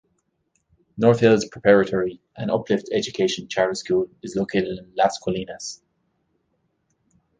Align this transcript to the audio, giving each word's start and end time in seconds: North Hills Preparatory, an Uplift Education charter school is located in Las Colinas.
North 0.97 1.19
Hills 1.19 1.45
Preparatory, 1.45 2.19
an 2.35 2.49
Uplift 2.49 2.89
Education 2.91 3.47
charter 3.47 3.75
school 3.75 4.09
is 4.23 4.35
located 4.35 4.79
in 4.79 4.91
Las 4.95 5.19
Colinas. 5.21 5.79